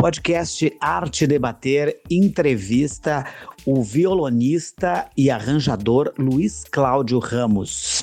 podcast 0.00 0.74
Arte 0.80 1.26
Debater 1.26 2.00
entrevista 2.10 3.26
o 3.66 3.82
violonista 3.82 5.10
e 5.14 5.30
arranjador 5.30 6.14
Luiz 6.16 6.64
Cláudio 6.64 7.18
Ramos. 7.18 8.02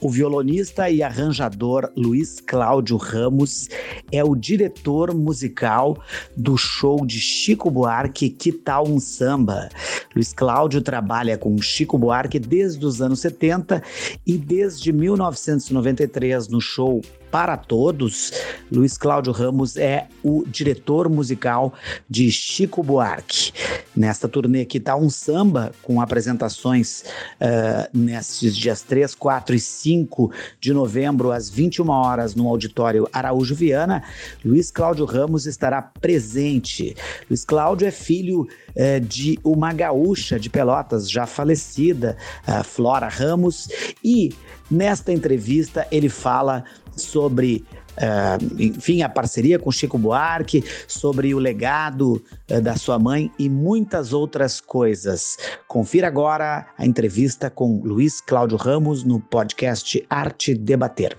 O 0.00 0.10
violonista 0.10 0.90
e 0.90 1.00
arranjador 1.00 1.92
Luiz 1.96 2.40
Cláudio 2.40 2.96
Ramos 2.96 3.68
é 4.10 4.24
o 4.24 4.34
diretor 4.34 5.14
musical 5.14 5.96
do 6.36 6.56
show 6.58 7.06
de 7.06 7.20
Chico 7.20 7.70
Buarque 7.70 8.30
Que 8.30 8.50
Tal 8.50 8.88
um 8.88 8.98
Samba. 8.98 9.68
Luiz 10.14 10.32
Cláudio 10.32 10.82
trabalha 10.82 11.38
com 11.38 11.56
Chico 11.62 11.96
Buarque 11.96 12.40
desde 12.40 12.84
os 12.84 13.00
anos 13.00 13.20
70 13.20 13.80
e 14.26 14.36
desde 14.36 14.92
1993 14.92 16.48
no 16.48 16.60
show 16.60 17.00
para 17.34 17.56
todos, 17.56 18.32
Luiz 18.70 18.96
Cláudio 18.96 19.32
Ramos 19.32 19.76
é 19.76 20.06
o 20.22 20.44
diretor 20.46 21.08
musical 21.08 21.74
de 22.08 22.30
Chico 22.30 22.80
Buarque. 22.80 23.52
Nesta 23.96 24.28
turnê 24.28 24.64
que 24.64 24.78
está 24.78 24.94
um 24.94 25.10
samba 25.10 25.72
com 25.82 26.00
apresentações 26.00 27.02
uh, 27.40 27.88
nesses 27.92 28.56
dias 28.56 28.82
3, 28.82 29.16
4 29.16 29.56
e 29.56 29.58
5 29.58 30.30
de 30.60 30.72
novembro, 30.72 31.32
às 31.32 31.50
21 31.50 31.90
horas, 31.90 32.36
no 32.36 32.48
auditório 32.48 33.08
Araújo 33.12 33.56
Viana, 33.56 34.04
Luiz 34.44 34.70
Cláudio 34.70 35.04
Ramos 35.04 35.44
estará 35.44 35.82
presente. 35.82 36.94
Luiz 37.28 37.44
Cláudio 37.44 37.88
é 37.88 37.90
filho 37.90 38.42
uh, 38.42 39.00
de 39.00 39.40
uma 39.42 39.72
gaúcha 39.72 40.38
de 40.38 40.48
Pelotas, 40.48 41.10
já 41.10 41.26
falecida, 41.26 42.16
uh, 42.46 42.62
Flora 42.62 43.08
Ramos, 43.08 43.68
e 44.04 44.32
nesta 44.70 45.12
entrevista 45.12 45.84
ele 45.90 46.08
fala 46.08 46.64
sobre 46.96 47.64
Uh, 47.94 48.60
enfim, 48.60 49.02
a 49.02 49.08
parceria 49.08 49.56
com 49.56 49.70
Chico 49.70 49.96
Buarque, 49.96 50.64
sobre 50.88 51.32
o 51.32 51.38
legado 51.38 52.20
uh, 52.50 52.60
da 52.60 52.74
sua 52.76 52.98
mãe 52.98 53.30
e 53.38 53.48
muitas 53.48 54.12
outras 54.12 54.60
coisas. 54.60 55.38
Confira 55.68 56.08
agora 56.08 56.66
a 56.76 56.84
entrevista 56.84 57.48
com 57.48 57.80
Luiz 57.84 58.20
Cláudio 58.20 58.56
Ramos 58.56 59.04
no 59.04 59.20
podcast 59.20 60.04
Arte 60.10 60.54
Debater. 60.54 61.16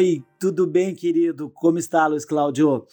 Oi, 0.00 0.22
tudo 0.38 0.66
bem, 0.66 0.94
querido? 0.94 1.50
Como 1.50 1.78
está, 1.78 2.06
Luiz 2.06 2.24
Cláudio? 2.24 2.86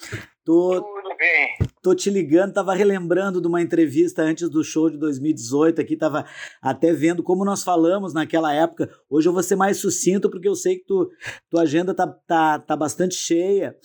Tô, 0.44 0.82
tudo 0.82 1.16
bem. 1.18 1.70
Tô 1.82 1.94
te 1.94 2.10
ligando, 2.10 2.54
tava 2.54 2.74
relembrando 2.74 3.40
de 3.40 3.48
uma 3.48 3.62
entrevista 3.62 4.24
antes 4.24 4.50
do 4.50 4.64
show 4.64 4.90
de 4.90 4.98
2018 4.98 5.80
aqui, 5.80 5.96
tava 5.96 6.26
até 6.62 6.92
vendo 6.92 7.22
como 7.22 7.46
nós 7.46 7.64
falamos 7.64 8.14
naquela 8.14 8.54
época. 8.54 8.90
Hoje 9.10 9.30
eu 9.30 9.34
vou 9.34 9.44
ser 9.44 9.56
mais 9.56 9.78
sucinto 9.78 10.30
porque 10.30 10.48
eu 10.48 10.56
sei 10.56 10.78
que 10.78 10.86
tu, 10.86 11.10
tua 11.50 11.62
agenda 11.62 11.94
tá, 11.94 12.08
tá, 12.08 12.60
tá 12.60 12.76
bastante 12.76 13.16
cheia. 13.16 13.76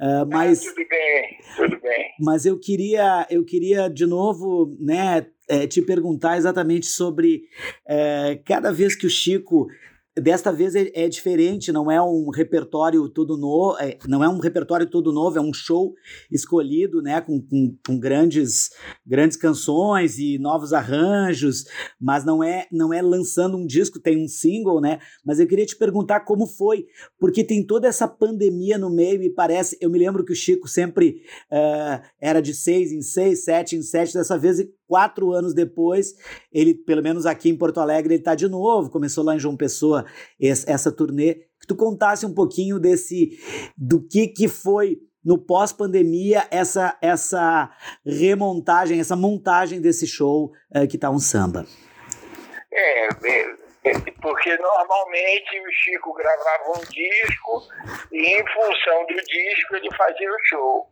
Uh, 0.00 0.26
mas, 0.28 0.66
ah, 0.66 0.70
tudo 0.70 0.88
bem, 0.88 1.38
tudo 1.56 1.80
bem. 1.80 2.04
Mas 2.20 2.44
eu 2.44 2.58
queria, 2.58 3.26
eu 3.30 3.44
queria 3.44 3.88
de 3.88 4.06
novo, 4.06 4.76
né, 4.80 5.26
é, 5.48 5.66
te 5.66 5.80
perguntar 5.80 6.36
exatamente 6.36 6.86
sobre 6.86 7.42
é, 7.86 8.40
cada 8.44 8.72
vez 8.72 8.94
que 8.94 9.06
o 9.06 9.10
Chico 9.10 9.68
Desta 10.18 10.50
vez 10.50 10.74
é, 10.74 10.90
é, 10.94 11.08
diferente, 11.08 11.70
não 11.70 11.90
é 11.90 12.00
um 12.00 12.30
repertório 12.30 13.06
todo 13.06 13.36
novo, 13.36 13.78
é, 13.78 13.98
não 14.08 14.24
é 14.24 14.28
um 14.28 14.38
repertório 14.38 14.88
todo 14.88 15.12
novo, 15.12 15.36
é 15.36 15.40
um 15.42 15.52
show 15.52 15.94
escolhido, 16.32 17.02
né, 17.02 17.20
com, 17.20 17.38
com, 17.38 17.76
com, 17.86 17.98
grandes, 17.98 18.70
grandes 19.06 19.36
canções 19.36 20.18
e 20.18 20.38
novos 20.38 20.72
arranjos, 20.72 21.64
mas 22.00 22.24
não 22.24 22.42
é, 22.42 22.66
não 22.72 22.94
é 22.94 23.02
lançando 23.02 23.58
um 23.58 23.66
disco, 23.66 24.00
tem 24.00 24.16
um 24.16 24.26
single, 24.26 24.80
né? 24.80 25.00
Mas 25.22 25.38
eu 25.38 25.46
queria 25.46 25.66
te 25.66 25.76
perguntar 25.76 26.20
como 26.20 26.46
foi, 26.46 26.86
porque 27.20 27.44
tem 27.44 27.62
toda 27.62 27.86
essa 27.86 28.08
pandemia 28.08 28.78
no 28.78 28.88
meio 28.88 29.22
e 29.22 29.28
parece, 29.28 29.76
eu 29.82 29.90
me 29.90 29.98
lembro 29.98 30.24
que 30.24 30.32
o 30.32 30.36
Chico 30.36 30.66
sempre 30.66 31.20
uh, 31.52 32.02
era 32.18 32.40
de 32.40 32.54
seis 32.54 32.90
em 32.90 33.02
seis, 33.02 33.44
sete 33.44 33.76
em 33.76 33.82
sete, 33.82 34.14
dessa 34.14 34.38
vez 34.38 34.60
quatro 34.86 35.32
anos 35.32 35.54
depois, 35.54 36.14
ele, 36.52 36.74
pelo 36.74 37.02
menos 37.02 37.26
aqui 37.26 37.48
em 37.48 37.56
Porto 37.56 37.80
Alegre, 37.80 38.14
ele 38.14 38.20
está 38.20 38.34
de 38.34 38.48
novo, 38.48 38.90
começou 38.90 39.24
lá 39.24 39.34
em 39.34 39.38
João 39.38 39.56
Pessoa 39.56 40.04
essa 40.40 40.92
turnê. 40.92 41.46
Que 41.60 41.66
tu 41.66 41.74
contasse 41.74 42.24
um 42.24 42.32
pouquinho 42.32 42.78
desse, 42.78 43.38
do 43.76 44.00
que 44.00 44.28
que 44.28 44.46
foi 44.46 44.98
no 45.24 45.36
pós-pandemia 45.36 46.46
essa 46.52 46.96
essa 47.02 47.68
remontagem, 48.04 49.00
essa 49.00 49.16
montagem 49.16 49.80
desse 49.80 50.06
show 50.06 50.52
uh, 50.74 50.86
que 50.86 50.96
tá 50.96 51.10
um 51.10 51.18
samba. 51.18 51.66
É, 52.72 53.08
é, 53.08 53.65
porque 54.20 54.56
normalmente 54.56 55.60
o 55.60 55.72
Chico 55.72 56.12
gravava 56.14 56.70
um 56.70 56.84
disco 56.90 57.62
e 58.12 58.18
em 58.18 58.46
função 58.48 59.06
do 59.06 59.14
disco 59.14 59.76
ele 59.76 59.94
fazia 59.96 60.30
o 60.30 60.44
show. 60.46 60.88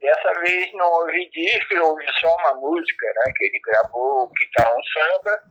Dessa 0.00 0.40
vez 0.40 0.72
não 0.74 0.86
houve 0.86 1.28
disco, 1.30 1.74
houve 1.78 2.04
só 2.20 2.34
uma 2.36 2.54
música, 2.54 3.06
né? 3.06 3.32
Que 3.36 3.44
ele 3.44 3.60
gravou, 3.60 4.30
que 4.30 4.50
tá 4.52 4.72
um 4.72 4.82
samba, 4.82 5.42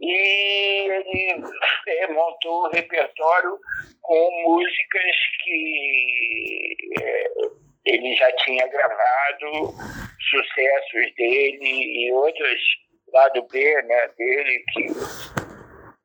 e 0.00 0.90
ele 0.90 1.44
é, 1.86 2.06
montou 2.08 2.64
o 2.64 2.70
repertório 2.70 3.58
com 4.00 4.42
músicas 4.46 5.16
que 5.44 6.76
é, 7.00 7.26
ele 7.84 8.16
já 8.16 8.32
tinha 8.36 8.66
gravado, 8.66 9.74
sucessos 10.30 11.14
dele 11.16 12.06
e 12.06 12.12
outras 12.12 12.60
lado 13.12 13.42
B 13.50 13.82
né, 13.82 14.08
dele 14.16 14.64
que 14.72 15.39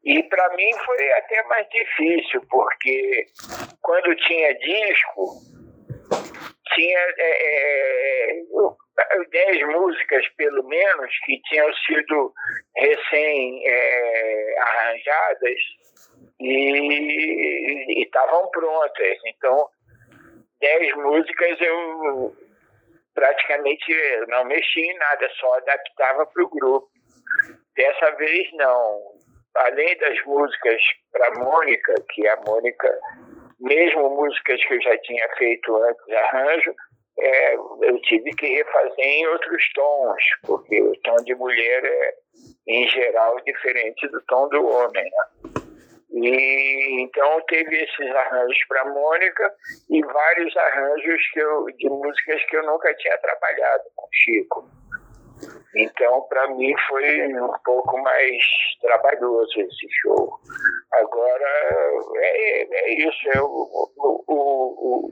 e 0.05 0.23
para 0.23 0.55
mim 0.55 0.71
foi 0.85 1.11
até 1.13 1.43
mais 1.43 1.67
difícil, 1.69 2.41
porque 2.47 3.25
quando 3.81 4.15
tinha 4.17 4.53
disco, 4.53 5.41
tinha 6.75 6.99
é, 7.17 8.31
é, 8.31 8.35
dez 9.31 9.67
músicas, 9.67 10.27
pelo 10.37 10.63
menos, 10.67 11.09
que 11.25 11.41
tinham 11.45 11.73
sido 11.73 12.31
recém-arranjadas 12.75 15.59
é, 16.39 16.43
e 16.43 18.03
estavam 18.03 18.47
prontas. 18.51 19.17
Então, 19.25 19.67
dez 20.59 20.95
músicas 20.97 21.59
eu 21.61 22.35
praticamente 23.15 23.91
não 24.27 24.45
mexi 24.45 24.81
em 24.81 24.95
nada, 24.99 25.27
só 25.39 25.55
adaptava 25.55 26.27
para 26.27 26.43
o 26.43 26.49
grupo. 26.49 26.87
Dessa 27.75 28.11
vez, 28.11 28.47
não 28.53 29.15
além 29.55 29.97
das 29.97 30.23
músicas 30.25 30.81
para 31.11 31.39
Mônica, 31.39 31.93
que 32.09 32.27
a 32.27 32.35
Mônica, 32.47 32.99
mesmo 33.59 34.09
músicas 34.09 34.63
que 34.65 34.73
eu 34.73 34.81
já 34.81 34.97
tinha 34.99 35.27
feito 35.37 35.75
antes 35.75 36.05
de 36.05 36.15
arranjo, 36.15 36.75
é, 37.17 37.55
eu 37.55 38.01
tive 38.01 38.29
que 38.31 38.45
refazer 38.45 39.05
em 39.05 39.27
outros 39.27 39.71
tons, 39.73 40.23
porque 40.45 40.81
o 40.81 40.93
tom 41.03 41.15
de 41.23 41.33
mulher 41.35 41.85
é, 41.85 42.13
em 42.67 42.87
geral, 42.89 43.37
diferente 43.45 44.07
do 44.09 44.21
tom 44.25 44.49
do 44.49 44.67
homem. 44.67 45.03
Né? 45.03 45.51
E 46.11 47.01
então 47.01 47.41
teve 47.47 47.75
esses 47.83 48.15
arranjos 48.15 48.57
para 48.67 48.85
Mônica 48.85 49.53
e 49.89 50.01
vários 50.01 50.55
arranjos 50.57 51.29
que 51.31 51.39
eu, 51.39 51.65
de 51.77 51.89
músicas 51.89 52.43
que 52.45 52.57
eu 52.57 52.65
nunca 52.65 52.93
tinha 52.95 53.17
trabalhado 53.17 53.83
com 53.95 54.07
Chico. 54.13 54.69
Então, 55.77 56.21
para 56.29 56.47
mim, 56.55 56.73
foi 56.87 57.27
um 57.33 57.51
pouco 57.63 58.01
mais 58.01 58.43
trabalhoso 58.81 59.59
esse 59.59 59.87
show. 60.01 60.39
Agora, 60.93 61.47
é, 62.17 62.61
é 62.61 62.93
isso, 63.07 63.29
é 63.33 63.41
o, 63.41 63.91
o, 63.97 64.23
o, 64.27 65.09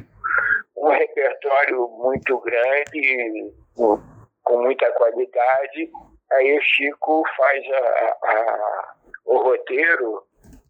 um 0.77 0.89
repertório 0.89 1.87
muito 1.97 2.39
grande, 2.39 3.53
com 3.75 4.61
muita 4.61 4.89
qualidade. 4.93 5.89
Aí 6.31 6.57
o 6.57 6.61
Chico 6.61 7.23
faz 7.35 7.63
a, 7.71 8.17
a, 8.23 8.93
o 9.25 9.37
roteiro, 9.39 10.23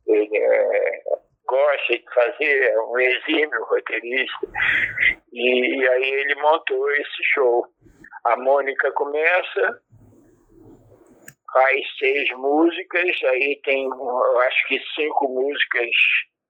ele 0.08 0.38
é, 0.38 1.04
gosta 1.48 1.94
de 1.94 2.06
fazer, 2.14 2.64
é 2.64 2.82
um 2.82 3.00
exímio 3.00 3.64
roteirista, 3.66 4.48
e 5.32 5.88
aí 5.88 6.10
ele 6.10 6.36
montou 6.36 6.92
esse 6.92 7.24
show. 7.34 7.66
A 8.26 8.38
Mônica 8.38 8.92
começa, 8.94 9.82
faz 11.54 11.82
seis 12.00 12.30
músicas, 12.32 13.12
aí 13.30 13.60
tem, 13.64 13.86
eu 13.86 14.40
acho 14.40 14.68
que 14.68 14.82
cinco 14.96 15.30
músicas 15.30 15.90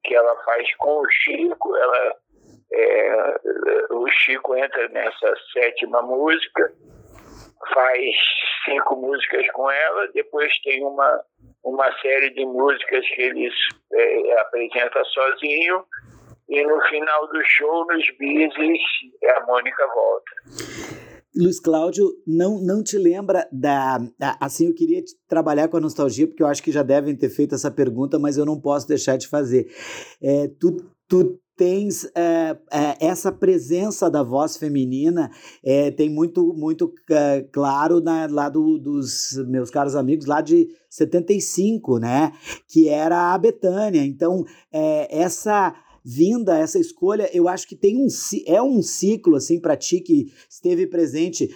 que 0.04 0.16
ela 0.16 0.36
faz 0.44 0.76
com 0.78 1.02
o 1.02 1.10
Chico, 1.10 1.76
ela, 1.76 2.16
é, 2.72 3.36
o 3.92 4.08
Chico 4.10 4.56
entra 4.56 4.88
nessa 4.90 5.34
sétima 5.52 6.02
música, 6.02 6.74
faz 7.74 8.16
cinco 8.66 8.96
músicas 8.96 9.46
com 9.52 9.70
ela, 9.70 10.08
depois 10.14 10.52
tem 10.62 10.84
uma, 10.84 11.22
uma 11.64 11.92
série 12.00 12.30
de 12.32 12.46
músicas 12.46 13.06
que 13.10 13.22
eles 13.22 13.54
é, 13.92 14.42
apresenta 14.42 15.04
sozinho, 15.06 15.86
e 16.50 16.64
no 16.64 16.82
final 16.88 17.28
do 17.28 17.42
show, 17.46 17.86
nos 17.88 18.06
bises, 18.18 18.80
a 19.38 19.46
Mônica 19.46 19.88
volta. 19.88 21.03
Luiz 21.36 21.60
Cláudio, 21.60 22.12
não, 22.28 22.62
não 22.62 22.84
te 22.84 22.98
lembra 22.98 23.48
da. 23.52 24.00
Assim, 24.40 24.68
eu 24.68 24.74
queria 24.74 25.04
trabalhar 25.28 25.68
com 25.68 25.78
a 25.78 25.82
nostalgia, 25.82 26.28
porque 26.28 26.44
eu 26.44 26.48
acho 26.48 26.62
que 26.62 26.72
já 26.72 26.84
devem 26.84 27.16
ter 27.16 27.30
feito 27.30 27.56
essa 27.56 27.72
pergunta, 27.72 28.20
mas 28.20 28.38
eu 28.38 28.46
não 28.46 28.60
posso 28.60 28.88
deixar 28.88 29.18
de 29.18 29.28
fazer. 29.28 29.68
É, 30.22 30.48
tu, 30.60 30.78
tu 31.08 31.40
tens 31.56 32.06
é, 32.16 32.58
é, 32.72 32.98
essa 33.00 33.32
presença 33.32 34.10
da 34.10 34.24
voz 34.24 34.58
feminina, 34.58 35.30
é, 35.64 35.92
tem 35.92 36.10
muito, 36.10 36.54
muito 36.54 36.94
é, 37.10 37.42
claro 37.52 38.00
na, 38.00 38.28
lá 38.28 38.50
do, 38.50 38.78
dos 38.78 39.34
meus 39.48 39.70
caros 39.70 39.96
amigos 39.96 40.26
lá 40.26 40.42
de 40.42 40.68
75, 40.90 42.00
né? 42.00 42.32
Que 42.68 42.90
era 42.90 43.34
a 43.34 43.38
Betânia. 43.38 44.04
Então, 44.04 44.44
é, 44.72 45.08
essa 45.16 45.76
vinda, 46.04 46.58
essa 46.58 46.80
escolha, 46.80 47.30
eu 47.34 47.48
acho 47.48 47.68
que 47.68 47.76
tem 47.76 47.98
um 47.98 48.08
é 48.46 48.62
um 48.62 48.82
ciclo 48.82 49.36
assim 49.36 49.60
para 49.60 49.78
ti 49.78 50.00
que 50.00 50.32
esteve 50.50 50.86
presente 50.88 51.50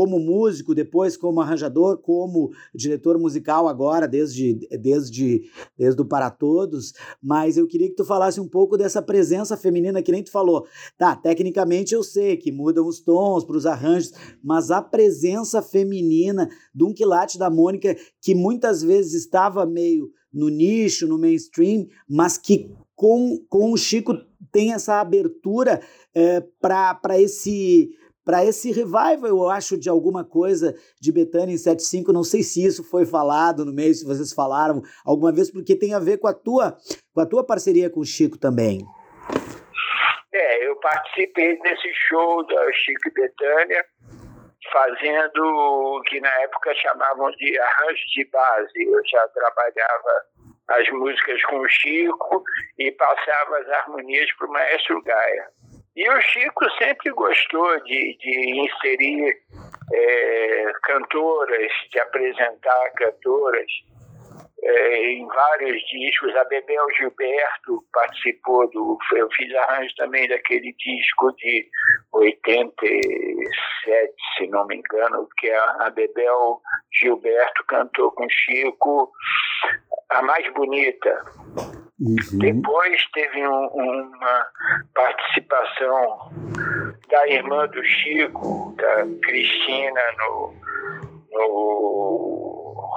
como 0.00 0.18
músico, 0.18 0.74
depois 0.74 1.14
como 1.14 1.42
arranjador, 1.42 1.98
como 1.98 2.52
diretor 2.74 3.18
musical 3.18 3.68
agora, 3.68 4.08
desde, 4.08 4.54
desde, 4.80 5.42
desde 5.76 6.00
o 6.00 6.06
Para 6.06 6.30
Todos, 6.30 6.94
mas 7.22 7.58
eu 7.58 7.66
queria 7.66 7.86
que 7.86 7.96
tu 7.96 8.04
falasse 8.04 8.40
um 8.40 8.48
pouco 8.48 8.78
dessa 8.78 9.02
presença 9.02 9.58
feminina 9.58 10.02
que 10.02 10.10
nem 10.10 10.22
tu 10.22 10.30
falou. 10.30 10.64
Tá, 10.96 11.14
tecnicamente 11.14 11.92
eu 11.92 12.02
sei 12.02 12.38
que 12.38 12.50
mudam 12.50 12.86
os 12.86 13.00
tons 13.00 13.44
para 13.44 13.58
os 13.58 13.66
arranjos, 13.66 14.14
mas 14.42 14.70
a 14.70 14.80
presença 14.80 15.60
feminina 15.60 16.48
de 16.74 16.82
um 16.82 16.94
quilate 16.94 17.38
da 17.38 17.50
Mônica 17.50 17.94
que 18.22 18.34
muitas 18.34 18.82
vezes 18.82 19.12
estava 19.12 19.66
meio 19.66 20.10
no 20.32 20.48
nicho, 20.48 21.06
no 21.06 21.18
mainstream, 21.18 21.86
mas 22.08 22.38
que 22.38 22.72
com, 22.96 23.38
com 23.50 23.70
o 23.70 23.76
Chico 23.76 24.14
tem 24.50 24.72
essa 24.72 24.98
abertura 24.98 25.82
é, 26.14 26.40
para 26.58 27.20
esse 27.20 27.90
para 28.24 28.44
esse 28.44 28.70
revival, 28.70 29.26
eu 29.26 29.48
acho, 29.48 29.78
de 29.78 29.88
alguma 29.88 30.24
coisa 30.24 30.74
de 31.00 31.12
Betânia 31.12 31.54
em 31.54 31.58
75. 31.58 32.12
Não 32.12 32.22
sei 32.22 32.42
se 32.42 32.64
isso 32.64 32.84
foi 32.84 33.06
falado 33.06 33.64
no 33.64 33.72
meio, 33.72 33.94
se 33.94 34.04
vocês 34.04 34.32
falaram 34.32 34.82
alguma 35.04 35.32
vez, 35.32 35.50
porque 35.50 35.76
tem 35.76 35.94
a 35.94 35.98
ver 35.98 36.18
com 36.18 36.28
a 36.28 36.34
tua, 36.34 36.76
com 37.14 37.20
a 37.20 37.26
tua 37.26 37.44
parceria 37.44 37.90
com 37.90 38.00
o 38.00 38.04
Chico 38.04 38.38
também. 38.38 38.84
É, 40.32 40.66
eu 40.66 40.76
participei 40.76 41.58
desse 41.60 41.92
show 42.08 42.46
da 42.46 42.72
Chico 42.72 43.08
e 43.08 43.12
Betânia, 43.12 43.84
fazendo 44.72 45.42
o 45.42 46.02
que 46.02 46.20
na 46.20 46.32
época 46.42 46.74
chamavam 46.74 47.30
de 47.32 47.58
arranjo 47.58 48.02
de 48.14 48.24
base. 48.30 48.82
Eu 48.86 49.00
já 49.06 49.26
trabalhava 49.28 50.24
as 50.68 50.88
músicas 50.90 51.42
com 51.44 51.58
o 51.58 51.68
Chico 51.68 52.44
e 52.78 52.92
passava 52.92 53.58
as 53.58 53.68
harmonias 53.68 54.30
para 54.36 54.46
o 54.46 54.52
maestro 54.52 55.02
Gaia. 55.02 55.48
E 56.00 56.08
o 56.08 56.20
Chico 56.22 56.64
sempre 56.78 57.10
gostou 57.10 57.78
de, 57.82 58.16
de 58.16 58.58
inserir 58.58 59.36
é, 59.92 60.72
cantoras, 60.84 61.70
de 61.90 62.00
apresentar 62.00 62.90
cantoras 62.96 63.70
é, 64.62 65.12
em 65.12 65.26
vários 65.26 65.78
discos. 65.82 66.34
A 66.36 66.44
Bebel 66.44 66.86
Gilberto 66.96 67.84
participou 67.92 68.66
do. 68.70 68.96
Eu 69.14 69.28
fiz 69.32 69.54
arranjo 69.54 69.94
também 69.98 70.26
daquele 70.26 70.72
disco 70.72 71.36
de 71.36 71.68
87, 72.14 74.14
se 74.38 74.46
não 74.46 74.66
me 74.68 74.76
engano, 74.76 75.28
que 75.36 75.50
a, 75.50 75.90
Bebel 75.90 76.62
Gilberto 76.94 77.62
cantou 77.66 78.10
com 78.12 78.26
Chico 78.30 79.12
a 80.08 80.22
mais 80.22 80.50
bonita. 80.54 81.24
Uhum. 82.00 82.38
Depois 82.38 83.10
teve 83.12 83.46
um, 83.46 83.66
uma 83.66 84.46
participação 84.94 86.32
da 87.10 87.28
irmã 87.28 87.66
do 87.68 87.84
Chico, 87.84 88.74
da 88.78 89.04
Cristina, 89.22 90.00
no, 90.18 90.54
no 91.32 92.90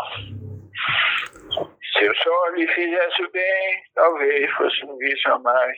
Se 1.97 2.05
eu 2.05 2.15
só 2.15 2.47
lhe 2.55 2.65
fizesse 2.67 3.29
bem, 3.33 3.83
talvez 3.93 4.49
fosse 4.51 4.85
um 4.85 4.97
vício 4.97 5.33
a 5.33 5.39
mais. 5.39 5.77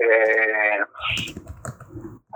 É, 0.00 0.84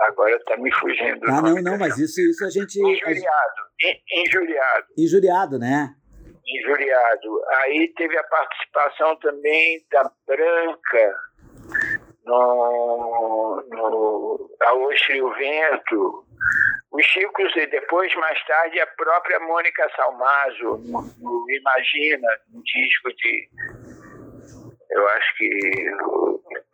agora 0.01 0.35
está 0.35 0.55
me 0.57 0.71
fugindo. 0.73 1.25
Ah, 1.25 1.41
não, 1.41 1.55
não, 1.55 1.77
mas 1.79 1.97
isso, 1.97 2.21
isso 2.21 2.45
a 2.45 2.49
gente. 2.49 2.79
Injuriado. 2.79 3.69
Injuriado. 4.13 4.85
Injuriado, 4.97 5.59
né? 5.59 5.95
Injuriado. 6.57 7.41
Aí 7.63 7.91
teve 7.95 8.17
a 8.17 8.23
participação 8.23 9.15
também 9.17 9.83
da 9.91 10.11
Branca 10.27 11.15
no, 12.25 13.63
no 13.69 14.49
Aoste 14.61 15.13
e 15.13 15.21
o 15.21 15.33
Vento. 15.33 16.25
Os 16.91 17.05
Chicos 17.05 17.55
e 17.55 17.67
depois, 17.67 18.13
mais 18.15 18.43
tarde, 18.45 18.79
a 18.79 18.87
própria 18.87 19.39
Mônica 19.41 19.87
Salmazo, 19.95 20.77
no, 20.87 21.01
no 21.19 21.45
Imagina, 21.51 22.27
um 22.51 22.61
disco 22.63 23.13
de, 23.15 23.49
eu 24.89 25.07
acho 25.07 25.37
que 25.37 25.49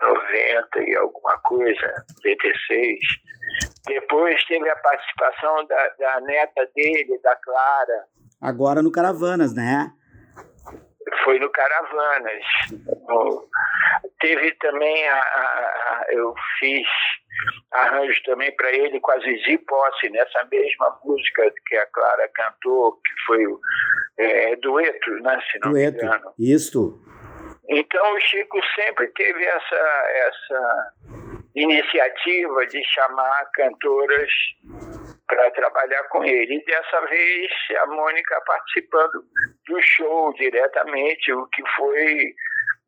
90 0.02 0.90
e 0.90 0.96
alguma 0.96 1.38
coisa, 1.40 2.06
96. 2.24 3.00
Depois 3.88 4.44
teve 4.46 4.70
a 4.70 4.76
participação 4.78 5.66
da, 5.68 5.90
da 6.00 6.22
neta 6.22 6.66
dele, 6.74 7.20
da 7.22 7.36
Clara, 7.36 8.06
Agora 8.42 8.82
no 8.82 8.92
Caravanas, 8.92 9.54
né? 9.54 9.92
Foi 11.24 11.40
no 11.40 11.50
Caravanas. 11.50 12.44
No, 13.08 13.50
teve 14.20 14.52
também 14.56 15.08
a, 15.08 15.18
a, 15.18 16.06
eu 16.10 16.34
fiz 16.60 16.88
arranjo 17.72 18.22
também 18.26 18.56
para 18.56 18.72
ele 18.72 19.00
com 19.00 19.12
a 19.12 19.20
Zizi 19.20 19.58
Posse, 19.60 20.10
nessa 20.10 20.48
mesma 20.52 21.00
música 21.04 21.54
que 21.68 21.78
a 21.78 21.86
Clara 21.88 22.30
cantou, 22.34 22.94
que 22.94 23.12
foi 23.26 23.46
o 23.48 23.60
é, 24.18 24.56
dueto, 24.58 25.12
né? 25.22 25.40
Se 25.52 25.60
não 25.60 25.72
dueto. 25.72 25.98
me 25.98 26.04
engano. 26.04 26.34
Isso. 26.40 27.02
Então 27.70 28.14
o 28.14 28.20
Chico 28.20 28.60
sempre 28.76 29.08
teve 29.08 29.44
essa, 29.44 29.76
essa 30.28 30.92
iniciativa 31.56 32.66
de 32.68 32.84
chamar 32.84 33.46
cantoras 33.54 34.30
para 35.28 35.52
trabalhar 35.52 36.04
com 36.10 36.24
ele. 36.24 36.56
E 36.56 36.66
dessa 36.66 37.02
vez 37.08 37.52
a 37.82 37.86
Mônica 37.88 38.42
participando 38.46 39.24
do 39.68 39.82
show 39.82 40.34
diretamente, 40.34 41.34
o 41.34 41.48
que 41.48 41.64
foi 41.76 42.34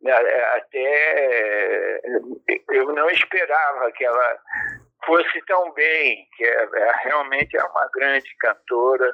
né, 0.02 0.14
até 0.56 2.02
eu 2.70 2.94
não 2.94 3.10
esperava 3.10 3.92
que 3.92 4.06
ela 4.06 4.40
fosse 5.06 5.42
tão 5.46 5.72
bem, 5.74 6.28
que 6.36 6.44
é, 6.44 6.70
é, 6.74 6.92
realmente 7.04 7.58
é 7.58 7.64
uma 7.64 7.90
grande 7.94 8.30
cantora. 8.40 9.14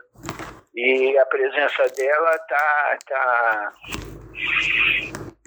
E 0.76 1.18
a 1.20 1.26
presença 1.28 1.88
dela 1.96 2.38
tá, 2.40 2.98
tá 3.08 3.74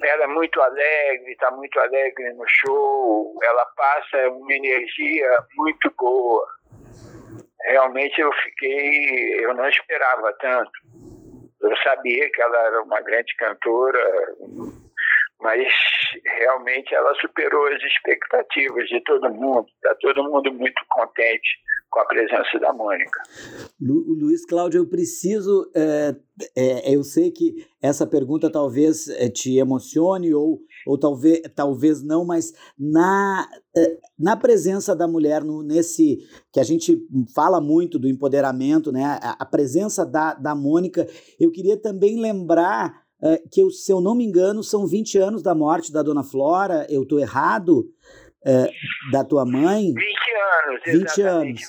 ela 0.04 0.24
é 0.24 0.26
muito 0.28 0.60
alegre, 0.62 1.32
está 1.32 1.50
muito 1.50 1.78
alegre 1.80 2.32
no 2.34 2.44
show, 2.46 3.36
ela 3.42 3.66
passa 3.76 4.28
uma 4.28 4.54
energia 4.54 5.28
muito 5.56 5.92
boa 5.98 6.56
realmente 7.66 8.20
eu 8.20 8.32
fiquei, 8.32 9.44
eu 9.44 9.54
não 9.54 9.68
esperava 9.68 10.32
tanto. 10.40 10.70
Eu 11.60 11.76
sabia 11.78 12.30
que 12.30 12.42
ela 12.42 12.58
era 12.58 12.82
uma 12.82 13.00
grande 13.00 13.34
cantora, 13.36 13.98
mas 15.40 15.72
realmente 16.24 16.94
ela 16.94 17.14
superou 17.16 17.66
as 17.66 17.82
expectativas 17.82 18.88
de 18.88 19.00
todo 19.02 19.32
mundo. 19.32 19.66
Está 19.76 19.94
todo 19.96 20.30
mundo 20.30 20.52
muito 20.52 20.82
contente 20.88 21.58
com 21.90 22.00
a 22.00 22.04
presença 22.06 22.58
da 22.60 22.72
Mônica. 22.72 23.22
Lu, 23.80 24.04
Luiz 24.20 24.44
Cláudio, 24.44 24.78
eu 24.78 24.88
preciso. 24.88 25.70
É, 25.74 26.16
é, 26.56 26.94
eu 26.94 27.02
sei 27.02 27.30
que 27.30 27.66
essa 27.80 28.06
pergunta 28.06 28.50
talvez 28.50 29.08
é, 29.08 29.28
te 29.28 29.56
emocione 29.56 30.34
ou 30.34 30.60
ou 30.86 30.96
talvez, 30.96 31.42
talvez 31.54 32.02
não, 32.02 32.24
mas 32.24 32.52
na, 32.78 33.48
eh, 33.76 33.98
na 34.16 34.36
presença 34.36 34.94
da 34.94 35.08
mulher 35.08 35.42
no, 35.42 35.62
nesse 35.62 36.20
que 36.52 36.60
a 36.60 36.62
gente 36.62 36.96
fala 37.34 37.60
muito 37.60 37.98
do 37.98 38.08
empoderamento, 38.08 38.92
né? 38.92 39.04
A, 39.04 39.36
a 39.40 39.44
presença 39.44 40.06
da, 40.06 40.34
da 40.34 40.54
Mônica, 40.54 41.06
eu 41.40 41.50
queria 41.50 41.76
também 41.76 42.20
lembrar 42.20 43.02
uh, 43.20 43.48
que, 43.50 43.68
se 43.70 43.92
eu 43.92 44.00
não 44.00 44.14
me 44.14 44.24
engano, 44.24 44.62
são 44.62 44.86
20 44.86 45.18
anos 45.18 45.42
da 45.42 45.54
morte 45.54 45.92
da 45.92 46.02
dona 46.02 46.22
Flora, 46.22 46.86
eu 46.88 47.02
estou 47.02 47.18
errado? 47.18 47.90
É, 48.46 48.70
da 49.10 49.24
tua 49.24 49.44
mãe. 49.44 49.92
20 49.92 49.96
anos, 49.96 50.80
20 50.86 51.22
anos. 51.22 51.60
20 51.60 51.68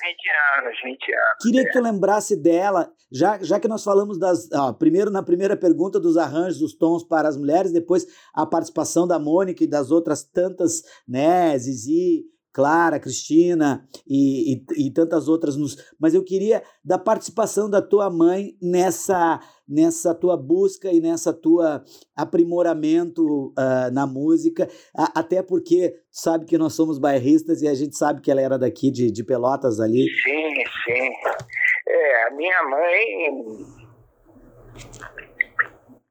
anos, 0.59 0.79
20 0.83 1.13
anos. 1.13 1.37
Queria 1.41 1.61
é. 1.61 1.65
que 1.65 1.71
tu 1.71 1.81
lembrasse 1.81 2.35
dela, 2.35 2.91
já, 3.11 3.41
já 3.41 3.59
que 3.59 3.67
nós 3.67 3.83
falamos 3.83 4.19
das. 4.19 4.47
Ó, 4.53 4.73
primeiro, 4.73 5.09
na 5.09 5.23
primeira 5.23 5.57
pergunta, 5.57 5.99
dos 5.99 6.17
arranjos, 6.17 6.59
dos 6.59 6.75
tons 6.75 7.03
para 7.03 7.27
as 7.27 7.35
mulheres, 7.35 7.71
depois 7.71 8.05
a 8.33 8.45
participação 8.45 9.07
da 9.07 9.17
Mônica 9.17 9.63
e 9.63 9.67
das 9.67 9.89
outras 9.89 10.23
tantas, 10.23 10.83
né, 11.07 11.57
Zizi, 11.57 12.25
Clara, 12.57 12.99
Cristina 12.99 13.87
e, 14.09 14.55
e, 14.55 14.87
e, 14.87 14.91
tantas 14.91 15.27
outras. 15.27 15.55
Nos, 15.55 15.77
mas 16.01 16.15
eu 16.15 16.23
queria 16.23 16.63
da 16.83 16.97
participação 16.97 17.69
da 17.69 17.83
tua 17.83 18.09
mãe 18.09 18.57
nessa 18.59 19.39
nessa 19.69 20.15
tua 20.15 20.35
busca 20.35 20.91
e 20.91 20.99
nessa 20.99 21.31
tua 21.31 21.83
aprimoramento 22.15 23.49
uh, 23.49 23.93
na 23.93 24.07
música, 24.07 24.67
a, 24.97 25.19
até 25.19 25.43
porque 25.43 25.93
sabe 26.09 26.45
que 26.45 26.57
nós 26.57 26.73
somos 26.73 26.97
bairristas 26.97 27.61
e 27.61 27.67
a 27.67 27.75
gente 27.75 27.95
sabe 27.95 28.21
que 28.21 28.31
ela 28.31 28.41
era 28.41 28.57
daqui 28.57 28.89
de, 28.89 29.11
de 29.11 29.23
Pelotas 29.23 29.79
ali. 29.79 30.07
Sim, 30.23 30.63
sim. 30.83 31.11
É, 31.87 32.23
a 32.23 32.31
minha 32.31 32.63
mãe 32.63 33.65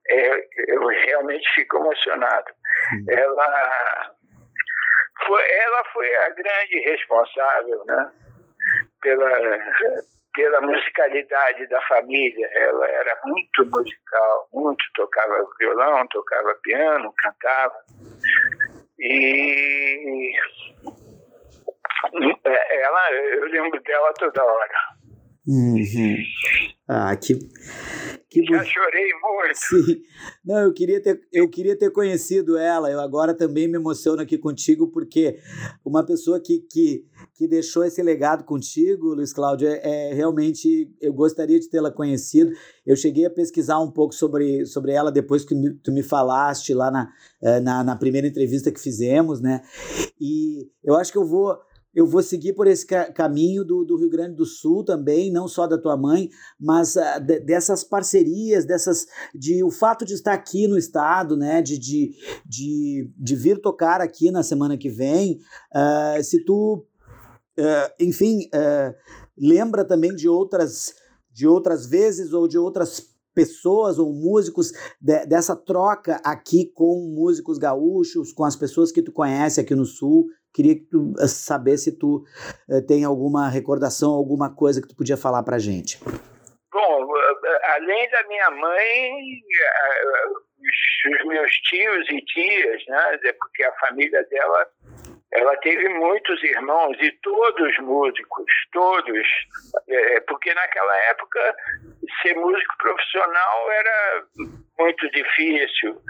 é, 0.09 0.31
eu 0.69 0.87
realmente 1.07 1.45
fico 1.57 1.79
emocionado. 1.79 2.53
Ela 3.09 4.06
foi, 5.27 5.43
ela 5.43 5.85
foi 5.93 6.17
a 6.17 6.31
grande 6.31 6.81
responsável, 6.81 7.85
né? 7.87 8.13
Pela, 9.03 9.31
pela 10.35 10.61
musicalidade 10.61 11.67
da 11.69 11.81
família. 11.83 12.49
Ela 12.53 12.89
era 12.89 13.21
muito 13.25 13.67
musical, 13.67 14.49
muito 14.53 14.85
tocava 14.95 15.47
violão, 15.59 16.07
tocava 16.09 16.55
piano, 16.63 17.13
cantava. 17.19 17.77
E 18.99 20.33
ela, 22.45 23.13
eu 23.13 23.45
lembro 23.47 23.81
dela 23.83 24.13
toda 24.15 24.45
hora. 24.45 24.96
Uhum. 25.47 26.17
Ah, 26.89 27.17
que, 27.17 27.35
que 28.29 28.45
Já 28.45 28.65
chorei 28.65 29.09
muito. 29.23 29.55
Sim. 29.55 30.03
Não, 30.45 30.59
eu 30.59 30.73
queria, 30.73 31.01
ter, 31.01 31.21
eu 31.33 31.49
queria 31.49 31.77
ter 31.77 31.91
conhecido 31.91 32.57
ela. 32.57 32.91
Eu 32.91 33.01
agora 33.01 33.35
também 33.35 33.69
me 33.69 33.77
emociono 33.77 34.21
aqui 34.21 34.37
contigo, 34.39 34.89
porque 34.89 35.39
uma 35.85 36.05
pessoa 36.05 36.41
que, 36.41 36.61
que, 36.71 37.05
que 37.35 37.49
deixou 37.49 37.85
esse 37.85 38.03
legado 38.03 38.45
contigo, 38.45 39.15
Luiz 39.15 39.33
Cláudio, 39.33 39.69
é, 39.69 40.11
é 40.11 40.15
realmente. 40.15 40.93
Eu 41.01 41.13
gostaria 41.13 41.59
de 41.59 41.69
tê-la 41.69 41.91
conhecido. 41.91 42.53
Eu 42.85 42.97
cheguei 42.97 43.25
a 43.25 43.31
pesquisar 43.31 43.81
um 43.81 43.91
pouco 43.91 44.15
sobre, 44.15 44.65
sobre 44.67 44.93
ela 44.93 45.11
depois 45.11 45.45
que 45.45 45.55
tu 45.83 45.93
me 45.93 46.03
falaste 46.03 46.75
lá 46.75 46.91
na, 46.91 47.13
eh, 47.43 47.61
na, 47.61 47.83
na 47.83 47.97
primeira 47.97 48.27
entrevista 48.27 48.71
que 48.71 48.81
fizemos, 48.81 49.41
né? 49.41 49.63
E 50.21 50.69
eu 50.85 50.95
acho 50.97 51.11
que 51.11 51.19
eu 51.19 51.27
vou 51.27 51.57
eu 51.97 52.07
vou 52.07 52.23
seguir 52.23 52.53
por 52.53 52.67
esse 52.67 52.87
ca 52.87 53.11
caminho 53.11 53.65
do, 53.65 53.83
do, 53.83 53.97
Rio 53.97 54.11
Grande 54.11 54.37
do 54.37 54.45
Sul 54.45 54.85
também, 54.85 55.33
não 55.33 55.49
só 55.49 55.67
da 55.67 55.79
tua 55.79 55.97
mãe, 55.97 56.29
mas 56.61 56.95
uh, 56.95 57.19
de, 57.25 57.41
dessas 57.41 57.83
parcerias, 57.83 58.67
dessas 58.67 59.07
de 59.35 59.65
o 59.65 59.71
fato 59.71 60.05
de 60.05 60.13
estar 60.13 60.35
aqui 60.35 60.69
no 60.69 60.77
estado, 60.77 61.39
né, 61.39 61.63
de, 61.63 61.79
de, 61.79 62.15
de, 62.45 63.11
de 63.17 63.35
vir 63.35 63.63
tocar 63.63 64.03
aqui 64.03 64.31
na 64.31 64.43
semana 64.43 64.77
que 64.77 64.91
vem, 64.91 65.41
uh, 65.75 66.23
se 66.23 66.45
tu, 66.45 66.85
uh, 67.59 67.93
enfim, 67.99 68.41
lembra 69.37 69.83
também 69.83 70.15
de 70.15 70.29
outras 70.29 70.95
de 71.33 71.47
outras 71.47 71.87
vezes 71.87 72.33
ou 72.33 72.47
de 72.47 72.59
outras 72.59 73.15
pessoas 73.35 73.99
ou 73.99 74.11
músicos 74.11 74.73
de, 74.99 75.27
dessa 75.27 75.55
troca 75.55 76.19
aqui 76.25 76.73
com 76.75 77.15
músicos 77.15 77.59
gaúchos, 77.59 78.33
com 78.33 78.45
as 78.45 78.57
pessoas 78.57 78.91
que 78.91 79.03
tu 79.03 79.13
conhece 79.13 79.61
aqui 79.61 79.75
no 79.75 79.85
Sul, 79.85 80.27
Queria 80.57 80.75
que 80.75 80.87
tu, 80.91 81.13
eh, 81.21 81.29
saber 81.29 81.77
se 81.77 81.99
tu 81.99 82.25
uh, 82.67 82.87
tem 82.87 83.05
alguma 83.05 83.47
recordação, 83.51 84.11
alguma 84.13 84.49
coisa 84.49 84.81
que 84.81 84.89
tu 84.89 84.97
podia 84.97 85.15
falar 85.15 85.43
pra 85.43 85.59
gente. 85.59 86.03
Bom, 86.73 87.17
eh, 87.19 87.61
além 87.75 88.11
da 88.11 88.27
minha 88.27 88.51
mãe, 88.53 89.11
os 91.13 91.27
meus 91.27 91.53
tios 91.59 92.09
e 92.09 92.25
tias, 92.25 92.87
né, 92.89 93.19
porque 93.39 93.65
a 93.65 93.73
família 93.73 94.25
dela 94.31 94.67
ela 95.37 95.57
teve 95.59 95.89
muitos 95.91 96.43
irmãos 96.43 96.97
e 97.01 97.11
todos 97.23 97.79
músicos, 97.79 98.47
todos, 98.73 99.27
é, 99.89 100.21
porque 100.21 100.53
naquela 100.55 100.97
época 101.11 101.57
ser 102.23 102.35
músico 102.35 102.75
profissional 102.79 103.71
era 103.71 104.25
muito 104.79 105.11
difícil, 105.11 106.01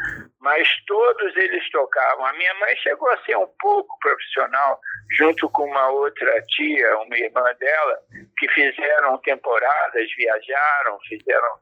mas 0.40 0.68
todos 0.86 1.36
eles 1.36 1.68
tocavam. 1.70 2.26
A 2.26 2.32
minha 2.34 2.54
mãe 2.54 2.76
chegou 2.76 3.10
a 3.10 3.18
ser 3.24 3.36
um 3.36 3.48
pouco 3.60 3.98
profissional, 4.00 4.80
junto 5.18 5.48
com 5.50 5.64
uma 5.64 5.88
outra 5.90 6.42
tia, 6.42 6.98
uma 6.98 7.18
irmã 7.18 7.44
dela, 7.58 7.98
que 8.38 8.48
fizeram 8.48 9.18
temporadas, 9.18 10.08
viajaram, 10.16 10.98
fizeram 11.08 11.58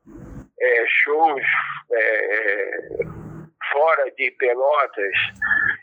é, 0.61 0.85
shows. 0.87 1.43
É, 1.93 3.24
fora 3.73 4.11
de 4.17 4.31
Pelotas. 4.33 5.17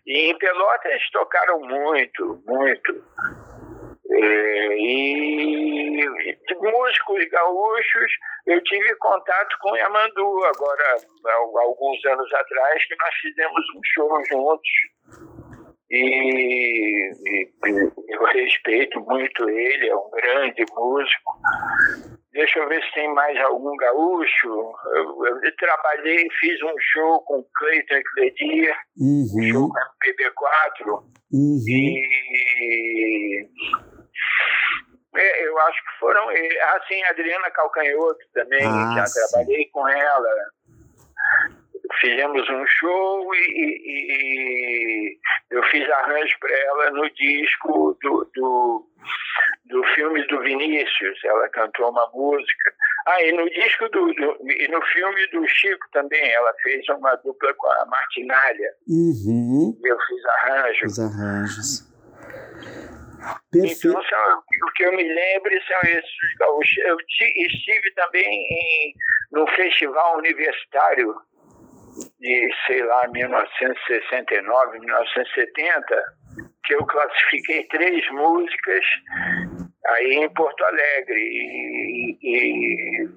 E 0.06 0.32
em 0.32 0.38
Pelotas 0.38 1.10
tocaram 1.12 1.60
muito, 1.60 2.44
muito. 2.46 3.04
É, 4.14 4.78
e 4.78 5.32
músicos 6.62 7.26
gaúchos, 7.30 8.12
eu 8.48 8.62
tive 8.64 8.96
contato 8.96 9.56
com 9.62 9.76
Yamandu 9.76 10.44
agora, 10.46 10.96
alguns 11.62 12.06
anos 12.06 12.34
atrás, 12.34 12.86
que 12.86 12.96
nós 12.96 13.16
fizemos 13.16 13.62
um 13.76 13.82
show 13.94 14.24
juntos. 14.26 14.70
E, 15.90 17.12
e, 17.12 17.52
eu 18.10 18.24
respeito 18.26 19.00
muito 19.02 19.50
ele, 19.50 19.90
é 19.90 19.96
um 19.96 20.10
grande 20.12 20.66
músico. 20.74 21.32
Deixa 22.34 22.60
eu 22.60 22.70
ver 22.70 22.82
se 22.84 22.94
tem 22.94 23.14
mais 23.14 23.38
algum 23.42 23.76
gaúcho. 23.76 24.74
Eu, 24.96 25.26
eu 25.44 25.56
trabalhei, 25.58 26.28
fiz 26.40 26.62
um 26.64 26.76
show 26.94 27.20
com 27.26 27.46
Cleiton 27.56 27.96
Ecledir, 27.96 28.74
uhum. 28.98 29.28
um 29.36 29.52
show 29.52 29.70
com 29.70 29.80
PB4. 30.06 31.04
Uhum. 31.34 31.60
E 31.68 33.50
é, 35.14 35.48
eu 35.48 35.60
acho 35.60 35.78
que 35.78 36.00
foram. 36.00 36.30
Assim, 36.30 37.04
Adriana 37.10 37.52
Calcanhoto 37.52 38.26
também, 38.34 38.66
ah, 38.66 38.94
já 38.96 39.06
sim. 39.08 39.20
trabalhei 39.30 39.66
com 39.72 39.88
ela 39.88 40.30
fizemos 42.00 42.50
um 42.50 42.66
show 42.68 43.36
e, 43.36 43.38
e, 43.38 45.14
e 45.14 45.18
eu 45.52 45.64
fiz 45.64 45.90
arranjo 45.90 46.36
para 46.40 46.56
ela 46.56 46.92
no 46.92 47.10
disco 47.12 47.98
do, 48.02 48.32
do, 48.36 48.88
do 49.66 49.84
filme 49.96 50.26
do 50.28 50.40
Vinícius. 50.42 51.20
Ela 51.26 51.50
cantou 51.50 51.90
uma 51.90 52.10
música. 52.14 52.74
Ah, 53.08 53.24
e 53.24 53.32
no 53.32 53.50
disco 53.50 53.90
do, 53.90 54.14
do 54.14 54.52
e 54.52 54.68
no 54.68 54.82
filme 54.84 55.28
do 55.28 55.48
Chico 55.48 55.86
também, 55.92 56.32
ela 56.32 56.54
fez 56.62 56.88
uma 56.90 57.16
dupla 57.16 57.54
com 57.56 57.68
a 57.68 57.86
Martinalha. 57.86 58.74
Uhum. 58.88 59.80
Eu 59.84 59.98
fiz 60.08 60.26
arranjos. 60.26 60.92
Os 60.92 61.00
arranjos. 61.00 61.92
Perfeito. 63.52 63.90
Então, 63.90 64.04
são, 64.04 64.44
o 64.68 64.72
que 64.74 64.84
eu 64.84 64.94
me 64.94 65.04
lembro 65.04 65.52
são 65.68 65.82
esses 65.92 66.38
gaúchos. 66.40 66.78
Eu 66.78 66.98
estive 67.00 67.92
também 67.96 68.26
em, 68.26 68.96
no 69.32 69.48
festival 69.50 70.18
universitário 70.18 71.16
de, 72.22 72.50
sei 72.68 72.84
lá, 72.86 73.08
1969, 73.08 74.80
1970, 74.80 76.04
que 76.64 76.76
eu 76.76 76.86
classifiquei 76.86 77.64
três 77.66 78.10
músicas 78.12 78.86
aí 79.88 80.14
em 80.24 80.30
Porto 80.34 80.64
Alegre. 80.64 81.20
E, 81.20 82.18
e 82.22 83.10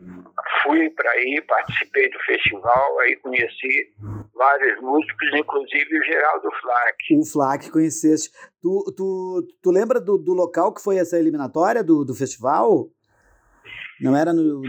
fui 0.62 0.88
para 0.90 1.10
aí, 1.10 1.42
participei 1.46 2.08
do 2.10 2.18
festival, 2.20 2.98
aí 3.00 3.14
conheci 3.16 3.92
vários 4.34 4.80
músicos, 4.80 5.28
inclusive 5.34 5.98
o 5.98 6.04
Geraldo 6.04 6.48
Flack. 6.62 7.16
O 7.18 7.24
Flack 7.26 7.70
conheceste. 7.70 8.30
Tu, 8.62 8.94
tu, 8.96 9.46
tu 9.62 9.70
lembra 9.70 10.00
do, 10.00 10.16
do 10.16 10.32
local 10.32 10.72
que 10.72 10.82
foi 10.82 10.96
essa 10.96 11.18
eliminatória 11.18 11.84
do, 11.84 12.06
do 12.06 12.14
festival? 12.14 12.88
Não 14.00 14.16
era 14.16 14.32
no 14.32 14.62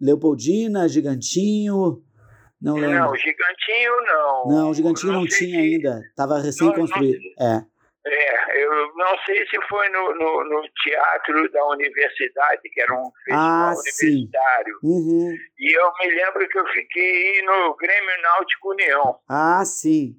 Leopoldina, 0.00 0.88
Gigantinho? 0.88 2.02
Não 2.60 2.74
lembro. 2.74 2.98
Não, 2.98 3.16
Gigantinho 3.16 3.96
não. 4.06 4.48
Não, 4.48 4.70
o 4.70 4.74
Gigantinho 4.74 5.12
não, 5.12 5.20
não 5.20 5.26
tinha 5.26 5.60
se... 5.60 5.74
ainda. 5.74 6.00
Estava 6.10 6.40
recém-construído. 6.40 7.18
É. 7.38 7.64
É, 8.06 8.64
eu 8.64 8.70
não 8.96 9.18
sei 9.26 9.46
se 9.46 9.60
foi 9.68 9.88
no, 9.90 10.14
no, 10.14 10.44
no, 10.44 10.62
teatro 10.82 11.52
da 11.52 11.66
universidade, 11.66 12.62
que 12.72 12.80
era 12.80 12.94
um 12.94 13.10
festival 13.24 13.68
ah, 13.68 13.74
universitário. 13.76 14.78
Uhum. 14.82 15.36
E 15.58 15.78
eu 15.78 15.92
me 16.00 16.14
lembro 16.14 16.48
que 16.48 16.58
eu 16.58 16.66
fiquei 16.68 17.42
no 17.42 17.76
Grêmio 17.76 18.22
Náutico 18.22 18.70
União. 18.70 19.18
Ah, 19.28 19.62
sim. 19.66 20.16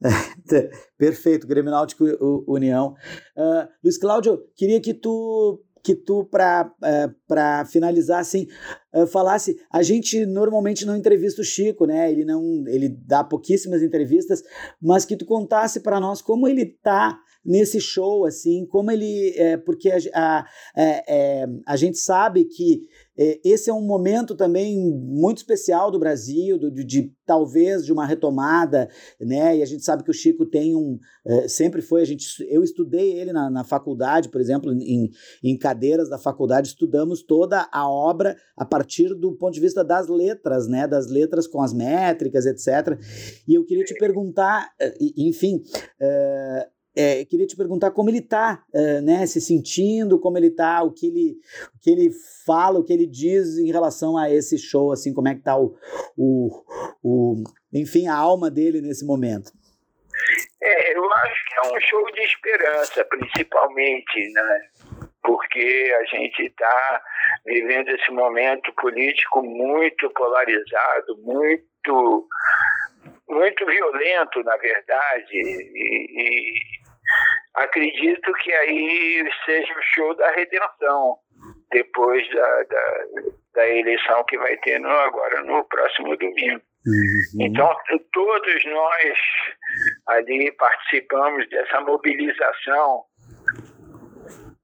Perfeito, 0.96 1.48
Grêmio 1.48 1.72
Náutico 1.72 2.04
União. 2.46 2.94
Uh, 3.36 3.68
Luiz 3.82 3.98
Cláudio, 3.98 4.38
queria 4.56 4.80
que 4.80 4.94
tu 4.94 5.60
que 5.82 5.94
tu, 5.94 6.24
para 6.24 6.70
uh, 6.82 7.66
finalizar, 7.66 8.20
assim, 8.20 8.46
uh, 8.94 9.06
falasse. 9.06 9.56
A 9.70 9.82
gente 9.82 10.24
normalmente 10.26 10.84
não 10.84 10.96
entrevista 10.96 11.42
o 11.42 11.44
Chico, 11.44 11.86
né? 11.86 12.10
Ele 12.10 12.24
não, 12.24 12.64
ele 12.66 12.88
dá 12.88 13.22
pouquíssimas 13.24 13.82
entrevistas, 13.82 14.42
mas 14.80 15.04
que 15.04 15.16
tu 15.16 15.24
contasse 15.24 15.80
para 15.80 16.00
nós 16.00 16.22
como 16.22 16.46
ele 16.48 16.66
tá 16.66 17.18
nesse 17.44 17.80
show, 17.80 18.26
assim, 18.26 18.66
como 18.66 18.90
ele, 18.90 19.32
é, 19.36 19.56
porque 19.56 19.90
a, 19.90 19.98
a, 20.14 20.46
é, 20.76 21.46
a 21.66 21.76
gente 21.76 21.96
sabe 21.96 22.44
que 22.44 22.82
esse 23.44 23.68
é 23.68 23.74
um 23.74 23.84
momento 23.84 24.36
também 24.36 24.78
muito 24.78 25.38
especial 25.38 25.90
do 25.90 25.98
Brasil, 25.98 26.58
de, 26.58 26.84
de, 26.84 27.12
talvez 27.26 27.84
de 27.84 27.92
uma 27.92 28.06
retomada, 28.06 28.88
né? 29.20 29.56
E 29.56 29.62
a 29.62 29.66
gente 29.66 29.84
sabe 29.84 30.04
que 30.04 30.10
o 30.10 30.14
Chico 30.14 30.46
tem 30.46 30.76
um, 30.76 30.98
é, 31.26 31.48
sempre 31.48 31.82
foi 31.82 32.02
a 32.02 32.04
gente, 32.04 32.24
eu 32.48 32.62
estudei 32.62 33.12
ele 33.18 33.32
na, 33.32 33.50
na 33.50 33.64
faculdade, 33.64 34.28
por 34.28 34.40
exemplo, 34.40 34.72
em, 34.72 35.10
em 35.42 35.58
cadeiras 35.58 36.08
da 36.08 36.18
faculdade, 36.18 36.68
estudamos 36.68 37.22
toda 37.22 37.68
a 37.72 37.90
obra 37.90 38.36
a 38.56 38.64
partir 38.64 39.14
do 39.14 39.36
ponto 39.36 39.54
de 39.54 39.60
vista 39.60 39.84
das 39.84 40.08
letras, 40.08 40.68
né? 40.68 40.86
Das 40.86 41.08
letras 41.08 41.46
com 41.46 41.60
as 41.60 41.74
métricas, 41.74 42.46
etc. 42.46 42.98
E 43.46 43.54
eu 43.54 43.64
queria 43.64 43.84
te 43.84 43.94
perguntar, 43.94 44.70
é, 44.80 44.94
enfim, 45.16 45.60
é, 46.00 46.68
é, 46.98 47.24
queria 47.24 47.46
te 47.46 47.56
perguntar 47.56 47.92
como 47.92 48.10
ele 48.10 48.18
está 48.18 48.64
é, 48.74 49.00
né, 49.00 49.24
se 49.24 49.40
sentindo, 49.40 50.18
como 50.18 50.36
ele 50.36 50.48
está, 50.48 50.82
o 50.82 50.92
que 50.92 51.06
ele, 51.06 51.36
o 51.76 51.78
que 51.80 51.90
ele 51.90 52.10
fala, 52.44 52.80
o 52.80 52.84
que 52.84 52.92
ele 52.92 53.06
diz 53.06 53.56
em 53.56 53.70
relação 53.70 54.18
a 54.18 54.28
esse 54.28 54.58
show, 54.58 54.90
assim, 54.90 55.14
como 55.14 55.28
é 55.28 55.34
que 55.34 55.38
está 55.38 55.56
o, 55.56 55.76
o, 56.16 56.64
o, 57.00 57.44
enfim, 57.72 58.08
a 58.08 58.16
alma 58.16 58.50
dele 58.50 58.80
nesse 58.80 59.06
momento. 59.06 59.52
É, 60.60 60.96
eu 60.96 61.12
acho 61.12 61.44
que 61.46 61.54
é 61.54 61.76
um 61.76 61.80
show 61.80 62.12
de 62.12 62.20
esperança, 62.22 63.04
principalmente, 63.04 64.32
né? 64.32 64.60
Porque 65.22 65.94
a 66.00 66.16
gente 66.16 66.46
está 66.46 67.02
vivendo 67.46 67.90
esse 67.90 68.10
momento 68.10 68.72
político 68.72 69.40
muito 69.42 70.10
polarizado, 70.10 71.16
muito 71.18 72.26
muito 73.28 73.66
violento, 73.66 74.42
na 74.42 74.56
verdade, 74.56 75.32
e, 75.32 76.08
e 76.16 76.77
acredito 77.58 78.32
que 78.42 78.52
aí 78.52 79.30
seja 79.44 79.72
o 79.72 79.82
show 79.82 80.14
da 80.16 80.30
redenção, 80.30 81.16
depois 81.70 82.28
da, 82.30 82.62
da, 82.64 83.04
da 83.54 83.68
eleição 83.68 84.24
que 84.24 84.38
vai 84.38 84.56
ter 84.58 84.78
no, 84.80 84.88
agora 84.88 85.42
no 85.42 85.64
próximo 85.64 86.16
domingo. 86.16 86.62
Uhum. 86.86 87.46
Então, 87.46 87.76
todos 88.12 88.64
nós 88.64 89.18
ali 90.06 90.50
participamos 90.52 91.48
dessa 91.50 91.80
mobilização 91.80 93.04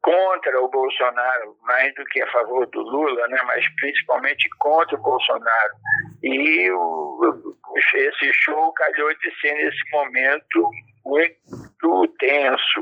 contra 0.05 0.61
o 0.61 0.69
Bolsonaro, 0.69 1.57
mais 1.63 1.95
do 1.95 2.05
que 2.05 2.23
a 2.23 2.31
favor 2.31 2.67
do 2.67 2.81
Lula, 2.81 3.27
né, 3.29 3.41
mas 3.47 3.65
principalmente 3.77 4.49
contra 4.59 4.97
o 4.97 5.03
Bolsonaro. 5.03 5.75
E 6.23 6.71
o, 6.71 7.57
esse 7.95 8.33
show 8.35 8.73
calhou 8.75 9.15
de 9.15 9.41
ser 9.41 9.55
nesse 9.55 9.91
momento 9.91 10.71
muito 11.05 12.15
tenso. 12.19 12.81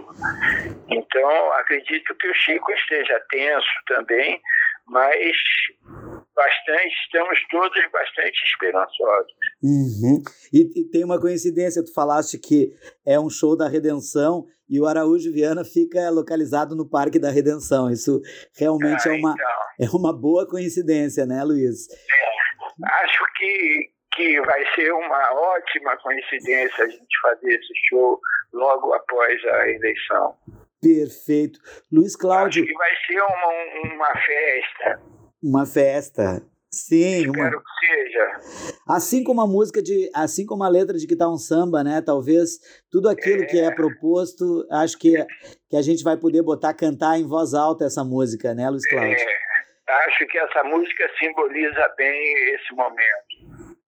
Então, 0.89 1.53
acredito 1.55 2.15
que 2.15 2.29
o 2.29 2.35
Chico 2.35 2.73
esteja 2.73 3.21
tenso 3.31 3.69
também, 3.87 4.41
mas 4.87 5.27
bastante, 6.35 6.95
estamos 7.05 7.39
todos 7.51 7.83
bastante 7.93 8.43
esperançosos. 8.45 9.33
Uhum. 9.63 10.23
E, 10.53 10.81
e, 10.81 10.91
tem 10.91 11.05
uma 11.05 11.21
coincidência, 11.21 11.85
tu 11.85 11.93
falaste 11.93 12.39
que 12.39 12.73
é 13.07 13.19
um 13.19 13.29
show 13.29 13.57
da 13.57 13.69
redenção 13.69 14.47
e 14.69 14.81
o 14.81 14.87
Araújo 14.87 15.33
Viana 15.33 15.65
fica 15.65 16.09
localizado 16.11 16.75
no 16.75 16.89
Parque 16.89 17.19
da 17.19 17.31
Redenção. 17.31 17.91
Isso 17.91 18.21
realmente 18.57 19.09
ah, 19.09 19.15
é, 19.15 19.19
uma, 19.19 19.33
então. 19.33 19.47
é 19.81 19.97
uma 19.97 20.13
boa 20.19 20.49
coincidência, 20.49 21.27
né, 21.27 21.45
Luiz? 21.45 21.89
É, 21.91 23.05
acho 23.05 23.25
que, 23.37 23.91
que 24.15 24.41
vai 24.43 24.65
ser 24.75 24.93
uma 24.93 25.33
ótima 25.33 25.97
coincidência 25.99 26.85
a 26.85 26.89
gente 26.89 27.21
fazer 27.21 27.55
esse 27.55 27.73
show 27.89 28.21
logo 28.53 28.93
após 28.93 29.45
a 29.45 29.69
eleição. 29.69 30.37
Perfeito. 30.81 31.61
Luiz 31.91 32.17
Cláudio. 32.17 32.65
Acho 32.65 32.73
que 32.73 32.79
vai 32.79 32.91
ser 33.07 33.21
uma, 33.23 33.95
uma 33.95 34.13
festa. 34.17 35.03
Uma 35.43 35.67
festa. 35.67 36.43
Sim, 36.75 37.27
Espero 37.27 37.59
uma... 37.59 37.63
que 37.63 37.87
seja. 37.87 38.41
Assim 38.89 39.23
como 39.23 39.43
a 39.43 39.47
música 39.47 39.83
de, 39.83 40.11
assim 40.15 40.47
como 40.47 40.65
a 40.65 40.69
letra 40.69 40.97
de 40.97 41.07
que 41.07 41.15
tá 41.15 41.29
um 41.29 41.37
samba, 41.37 41.85
né? 41.85 42.03
Talvez 42.05 42.59
tudo 42.91 43.11
aquilo 43.11 43.43
é. 43.43 43.47
que 43.47 43.61
é 43.61 43.71
proposto, 43.75 44.67
acho 44.71 44.99
que, 44.99 45.25
que 45.69 45.77
a 45.77 45.83
gente 45.83 46.03
vai 46.03 46.17
poder 46.17 46.43
botar 46.43 46.73
cantar 46.73 47.19
em 47.19 47.29
voz 47.29 47.53
alta 47.53 47.85
essa 47.85 48.03
música, 48.03 48.55
né, 48.55 48.71
Luiz 48.71 48.89
Cláudio? 48.89 49.13
É. 49.13 49.43
Acho 50.07 50.27
que 50.27 50.39
essa 50.39 50.65
música 50.65 51.11
simboliza 51.19 51.95
bem 51.99 52.55
esse 52.55 52.75
momento. 52.75 53.32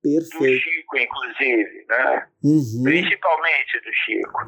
Perfeito. 0.05 0.37
Do 0.37 0.61
Chico, 0.61 0.99
inclusive, 0.99 1.87
né? 1.89 2.27
Uhum. 2.45 2.83
Principalmente 2.83 3.81
do 3.81 3.93
Chico. 4.05 4.39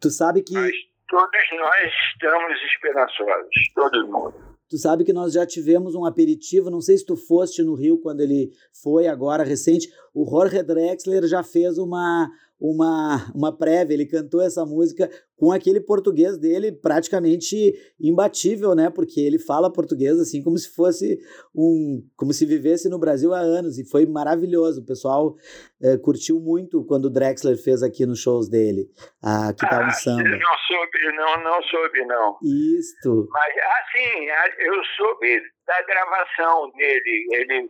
Tu 0.00 0.10
sabe 0.10 0.42
que. 0.42 0.54
Mas 0.54 0.74
todos 1.08 1.30
nós 1.56 1.92
estamos 2.12 2.60
esperançosos, 2.64 3.72
todo 3.76 4.08
mundo. 4.08 4.34
Tu 4.68 4.76
sabe 4.76 5.04
que 5.04 5.12
nós 5.12 5.34
já 5.34 5.46
tivemos 5.46 5.94
um 5.94 6.04
aperitivo, 6.04 6.68
não 6.68 6.80
sei 6.80 6.98
se 6.98 7.06
tu 7.06 7.16
foste 7.16 7.62
no 7.62 7.76
Rio 7.76 8.00
quando 8.00 8.22
ele 8.22 8.50
foi 8.82 9.06
agora 9.06 9.44
recente. 9.44 9.86
O 10.14 10.24
Jorge 10.28 10.62
Drexler 10.62 11.26
já 11.26 11.42
fez 11.42 11.76
uma 11.76 12.30
uma, 12.60 13.30
uma 13.34 13.56
prévia, 13.56 13.94
ele 13.94 14.06
cantou 14.06 14.40
essa 14.40 14.64
música 14.64 15.10
com 15.36 15.52
aquele 15.52 15.80
português 15.80 16.38
dele 16.38 16.72
praticamente 16.72 17.74
imbatível, 18.00 18.74
né? 18.74 18.88
Porque 18.88 19.20
ele 19.20 19.38
fala 19.38 19.72
português 19.72 20.18
assim 20.18 20.42
como 20.42 20.56
se 20.56 20.74
fosse 20.74 21.18
um, 21.54 22.00
como 22.16 22.32
se 22.32 22.46
vivesse 22.46 22.88
no 22.88 22.98
Brasil 22.98 23.34
há 23.34 23.40
anos 23.40 23.78
e 23.78 23.88
foi 23.88 24.06
maravilhoso. 24.06 24.80
O 24.80 24.86
pessoal 24.86 25.34
é, 25.82 25.98
curtiu 25.98 26.40
muito 26.40 26.84
quando 26.86 27.06
o 27.06 27.10
Drexler 27.10 27.56
fez 27.62 27.82
aqui 27.82 28.06
nos 28.06 28.20
shows 28.20 28.48
dele, 28.48 28.86
a 29.22 29.52
que 29.52 29.68
tá 29.68 29.84
ah, 29.84 29.90
samba. 29.90 30.22
Eu 30.22 30.38
não 30.38 30.56
soube, 30.66 31.16
não, 31.16 31.44
não 31.44 31.62
soube 31.64 32.06
não. 32.06 32.38
Isto. 32.78 33.28
Mas 33.30 33.54
assim, 33.82 34.26
eu 34.60 34.74
soube 34.96 35.42
da 35.66 35.82
gravação 35.82 36.70
dele, 36.76 37.26
ele 37.32 37.68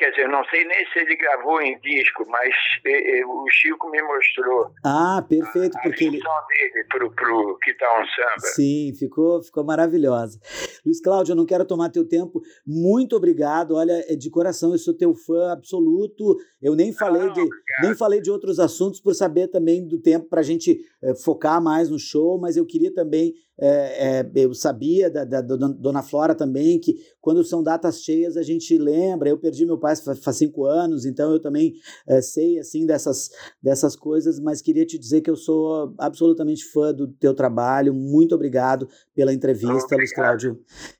Quer 0.00 0.12
dizer, 0.12 0.28
não 0.28 0.42
sei 0.46 0.64
nem 0.64 0.86
se 0.90 0.98
ele 0.98 1.14
gravou 1.14 1.60
em 1.60 1.78
disco, 1.80 2.24
mas 2.26 2.54
e, 2.86 3.18
e, 3.18 3.22
o 3.22 3.44
Chico 3.50 3.90
me 3.90 4.00
mostrou. 4.00 4.70
Ah, 4.82 5.22
perfeito, 5.28 5.76
a, 5.76 5.82
porque 5.82 6.04
a 6.04 6.06
ele 6.06 6.18
dele 6.18 6.84
pro, 6.88 7.14
pro 7.14 7.58
Que 7.58 7.74
Tá 7.74 8.00
um 8.00 8.06
Samba. 8.06 8.46
Sim, 8.54 8.94
ficou, 8.98 9.42
ficou 9.42 9.62
maravilhosa. 9.62 10.40
Luiz 10.86 11.02
Cláudio, 11.02 11.32
eu 11.32 11.36
não 11.36 11.44
quero 11.44 11.66
tomar 11.66 11.90
teu 11.90 12.08
tempo. 12.08 12.40
Muito 12.66 13.14
obrigado. 13.14 13.76
Olha, 13.76 13.92
é 14.08 14.16
de 14.16 14.30
coração, 14.30 14.72
eu 14.72 14.78
sou 14.78 14.96
teu 14.96 15.14
fã 15.14 15.52
absoluto. 15.52 16.34
Eu 16.62 16.74
nem 16.74 16.94
falei 16.94 17.24
não, 17.24 17.34
de 17.34 17.46
nem 17.82 17.94
falei 17.94 18.22
de 18.22 18.30
outros 18.30 18.58
assuntos 18.58 19.02
por 19.02 19.14
saber 19.14 19.48
também 19.48 19.86
do 19.86 20.00
tempo 20.00 20.30
para 20.30 20.40
a 20.40 20.44
gente 20.44 20.80
é, 21.02 21.14
focar 21.14 21.62
mais 21.62 21.90
no 21.90 21.98
show, 21.98 22.40
mas 22.40 22.56
eu 22.56 22.64
queria 22.64 22.94
também 22.94 23.34
é, 23.60 24.20
é, 24.20 24.30
eu 24.34 24.54
sabia 24.54 25.10
da, 25.10 25.24
da, 25.24 25.40
da, 25.42 25.56
Dona 25.56 26.02
Flora 26.02 26.34
também 26.34 26.78
que 26.80 26.96
quando 27.20 27.44
são 27.44 27.62
datas 27.62 28.00
cheias 28.02 28.36
a 28.36 28.42
gente 28.42 28.76
lembra. 28.78 29.28
Eu 29.28 29.38
perdi 29.38 29.66
meu 29.66 29.78
pai 29.78 29.94
faz 29.96 30.36
cinco 30.36 30.64
anos, 30.64 31.04
então 31.04 31.30
eu 31.32 31.40
também 31.40 31.74
é, 32.08 32.22
sei 32.22 32.58
assim 32.58 32.86
dessas, 32.86 33.30
dessas 33.62 33.94
coisas, 33.94 34.40
mas 34.40 34.62
queria 34.62 34.86
te 34.86 34.98
dizer 34.98 35.20
que 35.20 35.30
eu 35.30 35.36
sou 35.36 35.94
absolutamente 35.98 36.64
fã 36.64 36.94
do 36.94 37.06
teu 37.06 37.34
trabalho. 37.34 37.92
Muito 37.92 38.34
obrigado 38.34 38.88
pela 39.20 39.34
entrevista. 39.34 39.96
Luiz 39.96 40.14
Cláudio. 40.14 40.56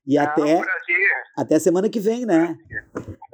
E 0.06 0.18
é 0.18 0.20
até, 0.20 0.42
um 0.42 0.62
até 1.38 1.58
semana 1.58 1.88
que 1.88 1.98
vem, 1.98 2.26
né? 2.26 2.54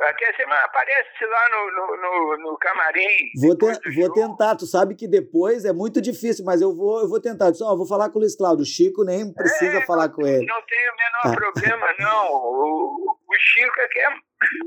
Até 0.01 0.33
semana, 0.37 0.62
aparece 0.62 1.25
lá 1.25 1.49
no, 1.51 1.70
no, 1.72 1.96
no, 1.96 2.51
no 2.51 2.59
camarim. 2.59 3.09
Vou, 3.40 3.57
te, 3.57 3.94
vou 3.96 4.12
tentar, 4.12 4.55
tu 4.55 4.64
sabe 4.64 4.94
que 4.94 5.09
depois 5.09 5.64
é 5.64 5.72
muito 5.72 6.01
difícil, 6.01 6.44
mas 6.44 6.62
eu 6.62 6.72
vou, 6.72 7.01
eu 7.01 7.09
vou 7.09 7.20
tentar. 7.20 7.53
Só, 7.55 7.75
vou 7.77 7.88
falar 7.88 8.11
com 8.11 8.18
o 8.18 8.20
Luiz 8.20 8.37
Cláudio. 8.37 8.62
O 8.62 8.66
Chico 8.66 9.03
nem 9.03 9.33
precisa 9.33 9.79
é, 9.79 9.87
falar 9.87 10.09
com 10.11 10.25
ele. 10.25 10.46
Não 10.46 10.62
tem 10.62 10.79
o 10.88 10.96
menor 10.96 11.35
ah. 11.35 11.35
problema, 11.35 11.87
não. 11.99 12.33
O, 12.33 13.16
o 13.29 13.35
Chico 13.35 13.81
é 13.81 13.88
que 13.88 13.99
é 13.99 14.11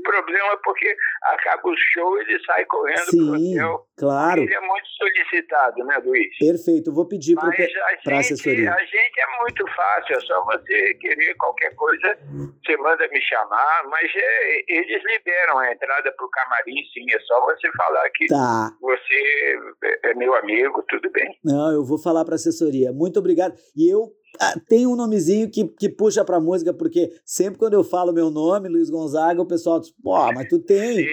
problema 0.02 0.56
porque 0.62 0.94
acaba 1.22 1.68
o 1.68 1.74
show 1.92 2.20
ele 2.20 2.38
sai 2.44 2.64
correndo 2.66 3.10
Sim, 3.10 3.18
pro 3.18 3.36
hotel. 3.36 3.86
claro. 3.96 4.42
Ele 4.42 4.54
é 4.54 4.60
muito 4.60 4.86
solicitado, 4.88 5.84
né, 5.84 5.98
Luiz? 6.04 6.38
Perfeito, 6.38 6.92
vou 6.92 7.06
pedir 7.06 7.36
para 7.36 7.48
a 7.48 8.18
assessoria. 8.18 8.72
A 8.72 8.84
gente 8.84 9.20
é 9.20 9.40
muito 9.40 9.64
fácil, 9.72 10.16
é 10.16 10.20
só 10.20 10.44
você 10.44 10.94
querer 10.94 11.34
qualquer 11.34 11.74
coisa, 11.74 12.18
você 12.64 12.76
manda 12.76 13.06
me 13.08 13.20
chamar, 13.22 13.82
mas 13.88 14.10
é, 14.14 14.64
eles 14.68 15.02
liberam 15.04 15.58
a 15.58 15.72
entrada 15.72 16.12
pro 16.16 16.28
camarim, 16.30 16.82
sim, 16.92 17.04
é 17.12 17.18
só 17.20 17.40
você 17.44 17.70
falar 17.76 18.08
que 18.10 18.26
tá. 18.26 18.70
você 18.80 19.58
é 20.04 20.14
meu 20.14 20.34
amigo, 20.36 20.82
tudo 20.88 21.10
bem. 21.10 21.38
Não, 21.44 21.72
eu 21.72 21.84
vou 21.84 21.98
falar 21.98 22.24
para 22.24 22.34
a 22.34 22.36
assessoria. 22.36 22.92
Muito 22.92 23.18
obrigado. 23.18 23.54
E 23.76 23.92
eu 23.92 24.08
tem 24.68 24.86
um 24.86 24.96
nomezinho 24.96 25.50
que, 25.50 25.64
que 25.64 25.88
puxa 25.88 26.24
pra 26.24 26.40
música, 26.40 26.72
porque 26.72 27.12
sempre 27.24 27.58
quando 27.58 27.74
eu 27.74 27.84
falo 27.84 28.12
meu 28.12 28.30
nome, 28.30 28.68
Luiz 28.68 28.88
Gonzaga, 28.88 29.40
o 29.42 29.46
pessoal 29.46 29.80
diz, 29.80 29.90
pô, 30.02 30.32
mas 30.32 30.48
tu 30.48 30.58
tem, 30.58 31.06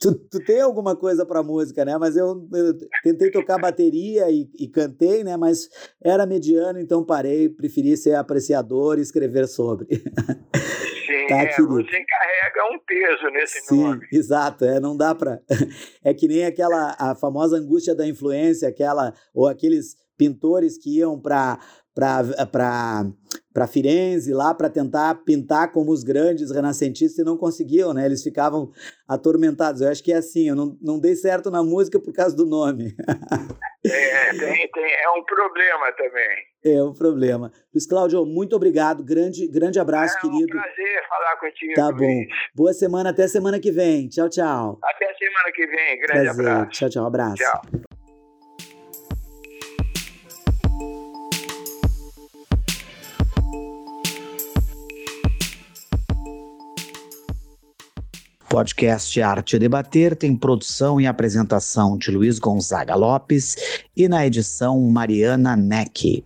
tu, 0.00 0.14
tu 0.14 0.38
tem 0.44 0.60
alguma 0.60 0.94
coisa 0.96 1.24
pra 1.24 1.42
música, 1.42 1.84
né? 1.84 1.96
Mas 1.98 2.16
eu, 2.16 2.46
eu 2.52 2.74
tentei 3.02 3.30
tocar 3.30 3.58
bateria 3.58 4.30
e, 4.30 4.48
e, 4.58 4.68
cantei, 4.68 5.24
né? 5.24 5.36
Mas 5.36 5.68
era 6.02 6.26
mediano, 6.26 6.78
então 6.80 7.04
parei, 7.04 7.48
preferi 7.48 7.96
ser 7.96 8.14
apreciador 8.14 8.98
e 8.98 9.02
escrever 9.02 9.46
sobre. 9.46 9.86
Sim, 9.96 10.02
tá, 11.28 11.42
é, 11.42 11.56
você 11.56 12.04
carrega 12.04 12.72
um 12.72 12.78
peso 12.86 13.30
nesse 13.32 13.60
Sim, 13.60 13.82
nome. 13.82 14.06
exato, 14.12 14.64
é, 14.64 14.78
não 14.78 14.96
dá 14.96 15.14
pra... 15.14 15.38
É 16.04 16.12
que 16.12 16.28
nem 16.28 16.44
aquela, 16.44 16.94
a 16.98 17.14
famosa 17.14 17.56
angústia 17.56 17.94
da 17.94 18.06
influência, 18.06 18.68
aquela, 18.68 19.14
ou 19.32 19.48
aqueles 19.48 19.96
pintores 20.16 20.78
que 20.78 20.98
iam 20.98 21.18
para 21.18 21.58
para 21.94 23.66
Firenze 23.68 24.32
lá 24.32 24.52
para 24.52 24.68
tentar 24.68 25.14
pintar 25.24 25.70
como 25.70 25.92
os 25.92 26.02
grandes 26.02 26.50
renascentistas 26.50 27.18
e 27.18 27.24
não 27.24 27.36
conseguiam, 27.36 27.94
né? 27.94 28.04
Eles 28.04 28.22
ficavam 28.22 28.70
atormentados. 29.08 29.80
Eu 29.80 29.88
acho 29.88 30.02
que 30.02 30.12
é 30.12 30.16
assim, 30.16 30.48
eu 30.48 30.56
não, 30.56 30.76
não 30.82 30.98
dei 30.98 31.14
certo 31.14 31.50
na 31.50 31.62
música 31.62 32.00
por 32.00 32.12
causa 32.12 32.36
do 32.36 32.44
nome. 32.44 32.96
é, 33.86 34.30
tem, 34.30 34.70
tem, 34.70 34.92
é 34.92 35.10
um 35.10 35.22
problema 35.24 35.92
também. 35.92 36.36
É 36.64 36.82
um 36.82 36.92
problema. 36.92 37.52
Luiz 37.72 37.86
Cláudio, 37.86 38.26
muito 38.26 38.56
obrigado. 38.56 39.04
Grande, 39.04 39.46
grande 39.46 39.78
abraço, 39.78 40.16
é 40.18 40.20
querido. 40.20 40.52
É 40.52 40.56
um 40.58 40.62
prazer 40.62 41.08
falar 41.08 41.36
contigo. 41.36 41.74
Tá 41.74 41.92
bom. 41.92 42.24
Boa 42.54 42.72
semana, 42.72 43.10
até 43.10 43.28
semana 43.28 43.60
que 43.60 43.70
vem. 43.70 44.08
Tchau, 44.08 44.28
tchau. 44.28 44.78
Até 44.82 45.14
semana 45.14 45.52
que 45.54 45.66
vem. 45.66 45.98
Grande 46.00 46.24
prazer. 46.24 46.48
abraço. 46.48 46.70
Tchau, 46.70 46.90
tchau. 46.90 47.06
Abraço. 47.06 47.36
Tchau. 47.36 47.62
Podcast 58.54 59.20
Arte 59.20 59.58
Debater 59.58 60.14
tem 60.14 60.36
produção 60.36 61.00
e 61.00 61.08
apresentação 61.08 61.98
de 61.98 62.12
Luiz 62.12 62.38
Gonzaga 62.38 62.94
Lopes 62.94 63.56
e 63.96 64.06
na 64.06 64.24
edição 64.24 64.80
Mariana 64.80 65.56
Neck. 65.56 66.22